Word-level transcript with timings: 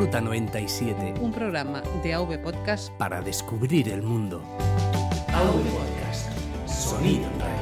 Ruta 0.00 0.22
97. 0.22 1.20
Un 1.20 1.30
programa 1.30 1.82
de 2.02 2.14
AV 2.14 2.40
Podcast 2.40 2.90
para 2.92 3.20
descubrir 3.20 3.90
el 3.90 4.00
mundo. 4.00 4.42
AV 5.28 5.62
Podcast. 5.62 6.30
Sonido 6.66 7.26
en 7.26 7.38
red. 7.38 7.60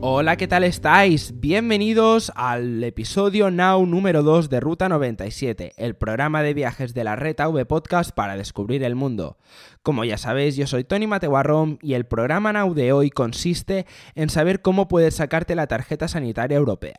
Hola, 0.00 0.36
¿qué 0.36 0.48
tal 0.48 0.64
estáis? 0.64 1.38
Bienvenidos 1.38 2.32
al 2.34 2.82
episodio 2.82 3.52
Now 3.52 3.86
número 3.86 4.24
2 4.24 4.50
de 4.50 4.58
Ruta 4.58 4.88
97, 4.88 5.74
el 5.76 5.94
programa 5.94 6.42
de 6.42 6.52
viajes 6.52 6.94
de 6.94 7.04
la 7.04 7.14
red 7.14 7.38
AV 7.38 7.64
Podcast 7.64 8.10
para 8.10 8.36
descubrir 8.36 8.82
el 8.82 8.96
mundo. 8.96 9.38
Como 9.84 10.04
ya 10.04 10.18
sabéis, 10.18 10.56
yo 10.56 10.66
soy 10.66 10.82
Tony 10.82 11.06
Mateguarrón 11.06 11.78
y 11.80 11.94
el 11.94 12.06
programa 12.06 12.52
Now 12.52 12.74
de 12.74 12.92
hoy 12.92 13.10
consiste 13.10 13.86
en 14.16 14.30
saber 14.30 14.62
cómo 14.62 14.88
puedes 14.88 15.14
sacarte 15.14 15.54
la 15.54 15.68
tarjeta 15.68 16.08
sanitaria 16.08 16.56
europea. 16.56 16.98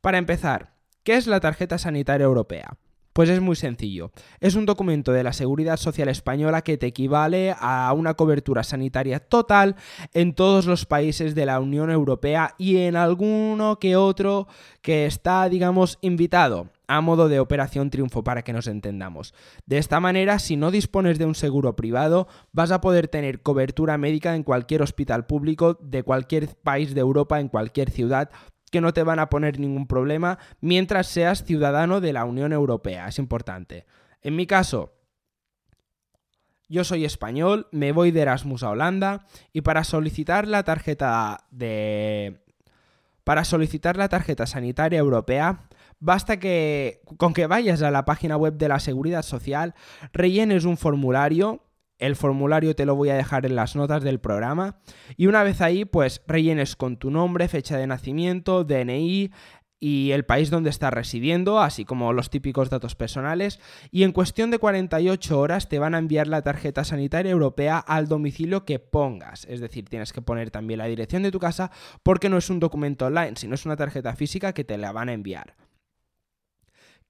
Para 0.00 0.16
empezar, 0.16 0.72
¿qué 1.02 1.16
es 1.16 1.26
la 1.26 1.40
tarjeta 1.40 1.76
sanitaria 1.76 2.24
europea? 2.24 2.78
Pues 3.12 3.28
es 3.28 3.40
muy 3.42 3.54
sencillo. 3.54 4.12
Es 4.40 4.54
un 4.54 4.64
documento 4.64 5.12
de 5.12 5.22
la 5.22 5.34
Seguridad 5.34 5.76
Social 5.76 6.08
Española 6.08 6.62
que 6.62 6.78
te 6.78 6.86
equivale 6.86 7.54
a 7.58 7.92
una 7.92 8.14
cobertura 8.14 8.62
sanitaria 8.62 9.20
total 9.20 9.76
en 10.14 10.32
todos 10.34 10.64
los 10.64 10.86
países 10.86 11.34
de 11.34 11.44
la 11.44 11.60
Unión 11.60 11.90
Europea 11.90 12.54
y 12.56 12.78
en 12.78 12.96
alguno 12.96 13.78
que 13.78 13.96
otro 13.96 14.46
que 14.80 15.04
está, 15.04 15.46
digamos, 15.50 15.98
invitado 16.00 16.70
a 16.86 17.02
modo 17.02 17.28
de 17.28 17.40
operación 17.40 17.90
triunfo 17.90 18.24
para 18.24 18.42
que 18.42 18.54
nos 18.54 18.68
entendamos. 18.68 19.34
De 19.66 19.76
esta 19.76 20.00
manera, 20.00 20.38
si 20.38 20.56
no 20.56 20.70
dispones 20.70 21.18
de 21.18 21.26
un 21.26 21.34
seguro 21.34 21.76
privado, 21.76 22.26
vas 22.52 22.70
a 22.70 22.80
poder 22.80 23.08
tener 23.08 23.42
cobertura 23.42 23.98
médica 23.98 24.34
en 24.34 24.44
cualquier 24.44 24.80
hospital 24.80 25.26
público 25.26 25.74
de 25.74 26.02
cualquier 26.04 26.48
país 26.48 26.94
de 26.94 27.00
Europa, 27.00 27.38
en 27.38 27.48
cualquier 27.48 27.90
ciudad, 27.90 28.30
que 28.70 28.80
no 28.80 28.92
te 28.92 29.02
van 29.02 29.18
a 29.18 29.28
poner 29.28 29.58
ningún 29.58 29.86
problema 29.86 30.38
mientras 30.60 31.08
seas 31.08 31.44
ciudadano 31.44 32.00
de 32.00 32.12
la 32.12 32.24
Unión 32.24 32.52
Europea. 32.52 33.08
Es 33.08 33.18
importante. 33.18 33.86
En 34.22 34.36
mi 34.36 34.46
caso, 34.46 34.92
yo 36.68 36.84
soy 36.84 37.04
español, 37.04 37.66
me 37.72 37.92
voy 37.92 38.12
de 38.12 38.20
Erasmus 38.20 38.62
a 38.62 38.70
Holanda 38.70 39.26
y 39.52 39.62
para 39.62 39.84
solicitar 39.84 40.46
la 40.46 40.62
tarjeta 40.62 41.46
de 41.50 42.44
para 43.24 43.44
solicitar 43.44 43.96
la 43.96 44.08
tarjeta 44.08 44.46
sanitaria 44.46 44.98
europea 44.98 45.68
basta 46.00 46.38
que 46.38 47.02
con 47.18 47.34
que 47.34 47.46
vayas 47.46 47.82
a 47.82 47.90
la 47.90 48.04
página 48.04 48.36
web 48.36 48.54
de 48.54 48.68
la 48.68 48.80
Seguridad 48.80 49.22
Social, 49.22 49.74
rellenes 50.12 50.64
un 50.64 50.76
formulario 50.76 51.62
el 52.00 52.16
formulario 52.16 52.74
te 52.74 52.86
lo 52.86 52.96
voy 52.96 53.10
a 53.10 53.14
dejar 53.14 53.46
en 53.46 53.54
las 53.54 53.76
notas 53.76 54.02
del 54.02 54.18
programa. 54.18 54.80
Y 55.16 55.26
una 55.26 55.42
vez 55.42 55.60
ahí, 55.60 55.84
pues 55.84 56.22
rellenes 56.26 56.74
con 56.74 56.96
tu 56.96 57.10
nombre, 57.10 57.46
fecha 57.46 57.76
de 57.76 57.86
nacimiento, 57.86 58.64
DNI 58.64 59.30
y 59.82 60.10
el 60.10 60.24
país 60.26 60.50
donde 60.50 60.68
estás 60.68 60.92
residiendo, 60.92 61.58
así 61.58 61.86
como 61.86 62.12
los 62.12 62.28
típicos 62.28 62.68
datos 62.68 62.94
personales. 62.94 63.58
Y 63.90 64.02
en 64.02 64.12
cuestión 64.12 64.50
de 64.50 64.58
48 64.58 65.40
horas 65.40 65.68
te 65.68 65.78
van 65.78 65.94
a 65.94 65.98
enviar 65.98 66.26
la 66.26 66.42
tarjeta 66.42 66.84
sanitaria 66.84 67.32
europea 67.32 67.78
al 67.78 68.06
domicilio 68.06 68.66
que 68.66 68.78
pongas. 68.78 69.46
Es 69.46 69.60
decir, 69.60 69.88
tienes 69.88 70.12
que 70.12 70.22
poner 70.22 70.50
también 70.50 70.78
la 70.78 70.86
dirección 70.86 71.22
de 71.22 71.30
tu 71.30 71.38
casa 71.38 71.70
porque 72.02 72.28
no 72.28 72.36
es 72.36 72.50
un 72.50 72.60
documento 72.60 73.06
online, 73.06 73.32
sino 73.36 73.54
es 73.54 73.64
una 73.64 73.76
tarjeta 73.76 74.14
física 74.14 74.52
que 74.52 74.64
te 74.64 74.76
la 74.76 74.92
van 74.92 75.08
a 75.08 75.14
enviar. 75.14 75.59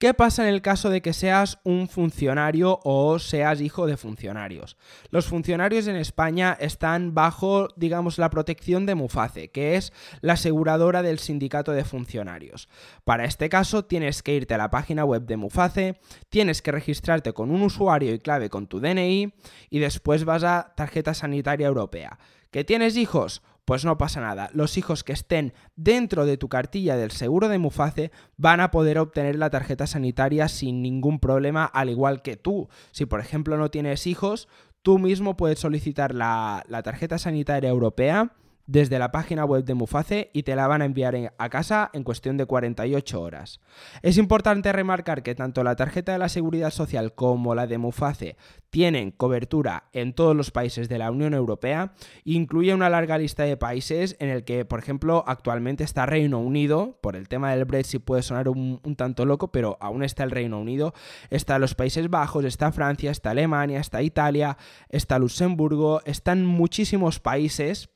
¿Qué 0.01 0.15
pasa 0.15 0.41
en 0.41 0.51
el 0.51 0.63
caso 0.63 0.89
de 0.89 1.03
que 1.03 1.13
seas 1.13 1.59
un 1.63 1.87
funcionario 1.87 2.79
o 2.83 3.19
seas 3.19 3.61
hijo 3.61 3.85
de 3.85 3.97
funcionarios? 3.97 4.75
Los 5.11 5.27
funcionarios 5.27 5.85
en 5.85 5.95
España 5.95 6.57
están 6.59 7.13
bajo, 7.13 7.67
digamos, 7.75 8.17
la 8.17 8.31
protección 8.31 8.87
de 8.87 8.95
Muface, 8.95 9.51
que 9.51 9.75
es 9.75 9.93
la 10.21 10.33
aseguradora 10.33 11.03
del 11.03 11.19
sindicato 11.19 11.71
de 11.71 11.85
funcionarios. 11.85 12.67
Para 13.03 13.25
este 13.25 13.47
caso 13.47 13.85
tienes 13.85 14.23
que 14.23 14.33
irte 14.33 14.55
a 14.55 14.57
la 14.57 14.71
página 14.71 15.05
web 15.05 15.27
de 15.27 15.37
Muface, 15.37 15.99
tienes 16.29 16.63
que 16.63 16.71
registrarte 16.71 17.33
con 17.33 17.51
un 17.51 17.61
usuario 17.61 18.11
y 18.11 18.17
clave 18.17 18.49
con 18.49 18.65
tu 18.65 18.79
DNI 18.79 19.35
y 19.69 19.77
después 19.77 20.25
vas 20.25 20.43
a 20.43 20.73
tarjeta 20.75 21.13
sanitaria 21.13 21.67
europea. 21.67 22.17
¿Que 22.49 22.63
tienes 22.63 22.97
hijos? 22.97 23.43
Pues 23.71 23.85
no 23.85 23.97
pasa 23.97 24.19
nada, 24.19 24.49
los 24.51 24.77
hijos 24.77 25.05
que 25.05 25.13
estén 25.13 25.53
dentro 25.77 26.25
de 26.25 26.35
tu 26.35 26.49
cartilla 26.49 26.97
del 26.97 27.11
seguro 27.11 27.47
de 27.47 27.57
Muface 27.57 28.11
van 28.35 28.59
a 28.59 28.69
poder 28.69 28.99
obtener 28.99 29.37
la 29.37 29.49
tarjeta 29.49 29.87
sanitaria 29.87 30.49
sin 30.49 30.81
ningún 30.81 31.19
problema, 31.19 31.63
al 31.63 31.89
igual 31.89 32.21
que 32.21 32.35
tú. 32.35 32.67
Si 32.91 33.05
por 33.05 33.21
ejemplo 33.21 33.55
no 33.55 33.71
tienes 33.71 34.07
hijos, 34.07 34.49
tú 34.81 34.99
mismo 34.99 35.37
puedes 35.37 35.59
solicitar 35.59 36.13
la, 36.13 36.65
la 36.67 36.83
tarjeta 36.83 37.17
sanitaria 37.17 37.69
europea 37.69 38.33
desde 38.71 38.99
la 38.99 39.11
página 39.11 39.43
web 39.43 39.65
de 39.65 39.73
Muface 39.73 40.29
y 40.31 40.43
te 40.43 40.55
la 40.55 40.65
van 40.65 40.81
a 40.81 40.85
enviar 40.85 41.33
a 41.37 41.49
casa 41.49 41.89
en 41.91 42.05
cuestión 42.05 42.37
de 42.37 42.45
48 42.45 43.21
horas. 43.21 43.59
Es 44.01 44.17
importante 44.17 44.71
remarcar 44.71 45.23
que 45.23 45.35
tanto 45.35 45.61
la 45.65 45.75
tarjeta 45.75 46.13
de 46.13 46.19
la 46.19 46.29
Seguridad 46.29 46.71
Social 46.71 47.13
como 47.13 47.53
la 47.53 47.67
de 47.67 47.77
Muface 47.77 48.37
tienen 48.69 49.11
cobertura 49.11 49.89
en 49.91 50.13
todos 50.13 50.37
los 50.37 50.51
países 50.51 50.87
de 50.87 50.97
la 50.97 51.11
Unión 51.11 51.33
Europea 51.33 51.91
incluye 52.23 52.73
una 52.73 52.89
larga 52.89 53.17
lista 53.17 53.43
de 53.43 53.57
países 53.57 54.15
en 54.19 54.29
el 54.29 54.45
que, 54.45 54.63
por 54.63 54.79
ejemplo, 54.79 55.25
actualmente 55.27 55.83
está 55.83 56.05
Reino 56.05 56.39
Unido, 56.39 56.97
por 57.01 57.17
el 57.17 57.27
tema 57.27 57.51
del 57.51 57.65
Brexit 57.65 58.01
puede 58.01 58.21
sonar 58.21 58.47
un, 58.47 58.79
un 58.83 58.95
tanto 58.95 59.25
loco, 59.25 59.51
pero 59.51 59.77
aún 59.81 60.01
está 60.01 60.23
el 60.23 60.31
Reino 60.31 60.57
Unido, 60.57 60.93
está 61.29 61.59
los 61.59 61.75
Países 61.75 62.09
Bajos, 62.09 62.45
está 62.45 62.71
Francia, 62.71 63.11
está 63.11 63.31
Alemania, 63.31 63.81
está 63.81 64.01
Italia, 64.01 64.57
está 64.87 65.19
Luxemburgo, 65.19 66.01
están 66.05 66.45
muchísimos 66.45 67.19
países 67.19 67.90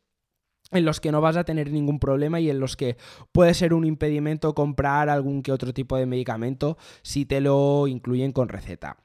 en 0.78 0.86
los 0.86 1.00
que 1.00 1.12
no 1.12 1.22
vas 1.22 1.38
a 1.38 1.44
tener 1.44 1.72
ningún 1.72 2.00
problema 2.00 2.40
y 2.40 2.50
en 2.50 2.60
los 2.60 2.76
que 2.76 2.98
puede 3.32 3.54
ser 3.54 3.74
un 3.74 3.86
impedimento 3.86 4.54
comprar 4.54 5.10
algún 5.10 5.42
que 5.42 5.52
otro 5.52 5.74
tipo 5.74 5.98
de 5.98 6.06
medicamento 6.06 6.78
si 7.02 7.26
te 7.26 7.42
lo 7.42 7.88
incluyen 7.88 8.32
con 8.32 8.50
receta. 8.50 8.98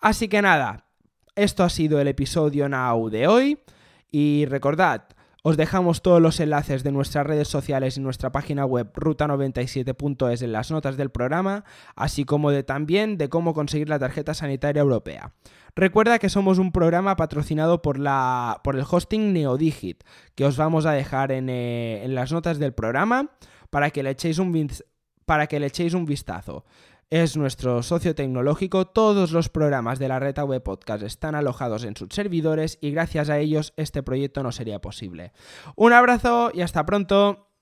Así 0.00 0.28
que 0.28 0.42
nada, 0.42 0.86
esto 1.34 1.64
ha 1.64 1.70
sido 1.70 2.00
el 2.00 2.08
episodio 2.08 2.68
Now 2.68 3.08
de 3.08 3.26
hoy 3.26 3.58
y 4.10 4.46
recordad, 4.46 5.04
os 5.46 5.58
dejamos 5.58 6.00
todos 6.00 6.22
los 6.22 6.40
enlaces 6.40 6.82
de 6.84 6.90
nuestras 6.90 7.26
redes 7.26 7.48
sociales 7.48 7.98
y 7.98 8.00
nuestra 8.00 8.32
página 8.32 8.64
web 8.64 8.90
ruta97.es 8.94 10.40
en 10.40 10.52
las 10.52 10.70
notas 10.70 10.96
del 10.96 11.10
programa, 11.10 11.64
así 11.96 12.24
como 12.24 12.50
de 12.50 12.62
también 12.62 13.18
de 13.18 13.28
cómo 13.28 13.52
conseguir 13.52 13.90
la 13.90 13.98
tarjeta 13.98 14.32
sanitaria 14.32 14.80
europea. 14.80 15.34
Recuerda 15.76 16.18
que 16.18 16.30
somos 16.30 16.56
un 16.58 16.72
programa 16.72 17.16
patrocinado 17.16 17.82
por, 17.82 17.98
la, 17.98 18.62
por 18.64 18.74
el 18.74 18.86
hosting 18.90 19.34
Neodigit, 19.34 20.02
que 20.34 20.46
os 20.46 20.56
vamos 20.56 20.86
a 20.86 20.92
dejar 20.92 21.30
en, 21.30 21.50
eh, 21.50 22.02
en 22.04 22.14
las 22.14 22.32
notas 22.32 22.58
del 22.58 22.72
programa 22.72 23.32
para 23.68 23.90
que 23.90 24.02
le 24.02 24.10
echéis 24.10 24.38
un, 24.38 24.70
para 25.26 25.46
que 25.46 25.60
le 25.60 25.66
echéis 25.66 25.92
un 25.92 26.06
vistazo 26.06 26.64
es 27.14 27.36
nuestro 27.36 27.84
socio 27.84 28.16
tecnológico. 28.16 28.88
Todos 28.88 29.30
los 29.30 29.48
programas 29.48 30.00
de 30.00 30.08
la 30.08 30.18
red 30.18 30.36
web 30.36 30.64
podcast 30.64 31.04
están 31.04 31.36
alojados 31.36 31.84
en 31.84 31.94
sus 31.94 32.08
servidores 32.10 32.76
y 32.80 32.90
gracias 32.90 33.30
a 33.30 33.38
ellos 33.38 33.72
este 33.76 34.02
proyecto 34.02 34.42
no 34.42 34.50
sería 34.50 34.80
posible. 34.80 35.32
Un 35.76 35.92
abrazo 35.92 36.50
y 36.52 36.62
hasta 36.62 36.84
pronto. 36.84 37.53